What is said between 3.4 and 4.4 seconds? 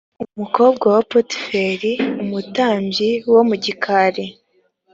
mu gikari